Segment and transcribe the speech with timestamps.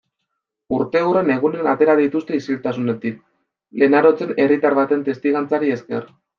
[0.77, 3.21] Urteurren egunean atera dituzte isiltasunetik
[3.85, 6.05] Lenarotzen, herritar baten testigantzari esker.